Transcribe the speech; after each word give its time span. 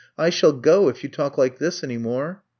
I 0.17 0.31
shall 0.31 0.53
go 0.53 0.89
if 0.89 1.03
you 1.03 1.09
talk 1.11 1.37
like 1.37 1.59
this 1.59 1.83
any 1.83 1.99
more.' 1.99 2.41